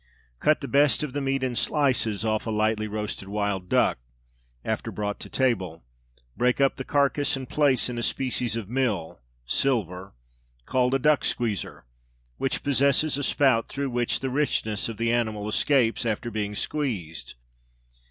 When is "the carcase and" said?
6.77-7.47